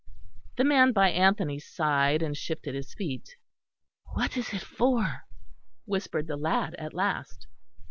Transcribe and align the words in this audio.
The 0.57 0.63
man 0.63 0.93
by 0.93 1.11
Anthony 1.11 1.59
sighed 1.59 2.23
and 2.23 2.35
shifted 2.35 2.73
his 2.73 2.95
feet. 2.95 3.35
"What 4.13 4.35
is 4.35 4.51
it 4.51 4.63
for?" 4.63 5.27
whispered 5.85 6.25
the 6.25 6.37
lad 6.37 6.73
at 6.79 6.95
last. 6.95 7.45